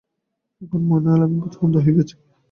[0.61, 2.15] একবার মনে হল আমি বোধহয় অন্ধ হয়ে গেছি।